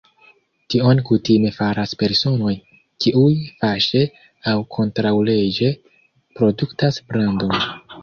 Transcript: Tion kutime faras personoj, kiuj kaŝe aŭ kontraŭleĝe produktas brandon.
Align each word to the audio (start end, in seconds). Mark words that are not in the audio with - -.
Tion 0.73 1.01
kutime 1.09 1.51
faras 1.57 1.93
personoj, 2.03 2.55
kiuj 3.05 3.29
kaŝe 3.67 4.03
aŭ 4.55 4.57
kontraŭleĝe 4.81 5.73
produktas 6.41 7.03
brandon. 7.09 7.59